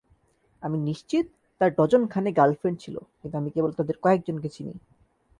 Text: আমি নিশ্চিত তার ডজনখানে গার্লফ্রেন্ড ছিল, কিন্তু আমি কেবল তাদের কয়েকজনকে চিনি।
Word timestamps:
আমি 0.63 0.77
নিশ্চিত 0.79 1.25
তার 1.61 1.69
ডজনখানে 1.73 2.29
গার্লফ্রেন্ড 2.31 2.77
ছিল, 2.79 2.95
কিন্তু 3.19 3.35
আমি 3.37 3.49
কেবল 3.51 3.71
তাদের 3.71 3.95
কয়েকজনকে 4.01 4.49
চিনি। 4.49 4.73